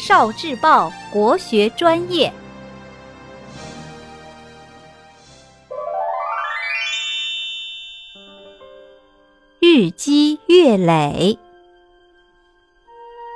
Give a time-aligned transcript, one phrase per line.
[0.00, 2.32] 少智报国学专业，
[9.60, 11.38] 日积月累，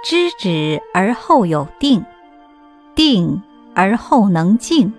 [0.03, 2.03] 知止而后有定，
[2.95, 3.43] 定
[3.75, 4.91] 而后能静，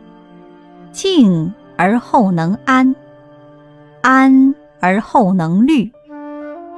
[0.91, 2.95] 静而后能安，
[4.03, 5.91] 安而后能虑，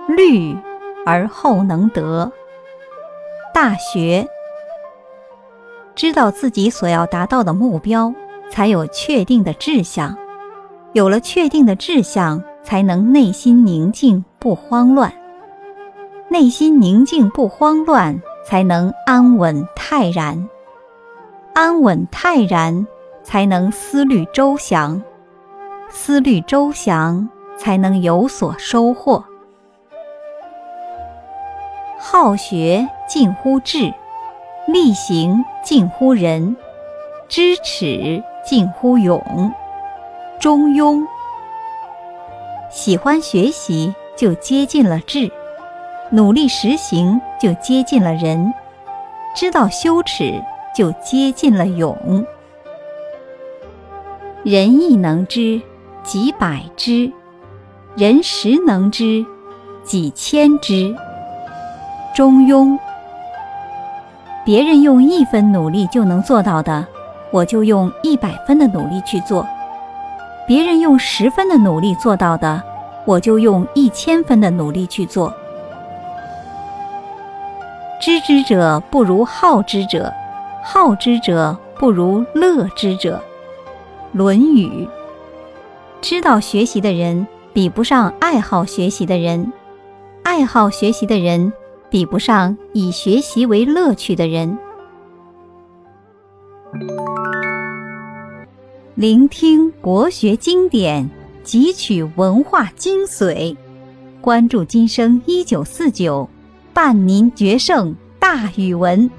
[0.07, 0.55] 虑
[1.05, 2.31] 而后能得。
[3.54, 4.25] 大学。
[5.97, 8.13] 知道自己所要达到的目标，
[8.51, 10.15] 才有确定的志向；
[10.93, 15.11] 有了确定的志向，才能内心宁静不慌乱。
[16.29, 20.47] 内心宁静不慌乱，才能安稳泰然；
[21.55, 22.85] 安稳泰然，
[23.23, 25.01] 才能思虑周详；
[25.89, 29.25] 思虑周详，才能有所收获。
[31.98, 33.91] 好学近乎智。
[34.67, 36.57] 力行近乎仁，
[37.29, 39.21] 知耻近乎勇，
[40.41, 41.01] 中庸。
[42.70, 45.32] 喜欢学习就接近了智，
[46.12, 48.54] 努力实行就接近了仁，
[49.34, 50.43] 知道羞耻
[50.76, 52.26] 就接近了勇。
[54.43, 55.62] 仁义能知
[56.04, 57.10] 几百知，
[57.95, 59.26] 仁实能知
[59.85, 60.93] 几千知，
[62.13, 62.77] 中庸。
[64.47, 66.88] 别人用一分努力就能做到的，
[67.31, 69.45] 我就用一百分的努力去做；
[70.47, 72.63] 别人用十分的努力做到的，
[73.03, 75.34] 我就用一千分的努力去做。
[78.00, 80.13] 知之者不如好之者，
[80.63, 83.22] 好之者不如乐之者。
[84.17, 84.85] 《论语》。
[86.00, 89.51] 知道学习的人比不上爱好学习的人，
[90.23, 91.51] 爱好学习的人。
[91.90, 94.57] 比不上以学习为乐趣的人。
[98.96, 101.09] 聆听国学经典，
[101.45, 103.56] 汲取文化精髓，
[104.19, 106.29] 关注今生一九四九，
[106.73, 109.09] 伴您决胜大语文。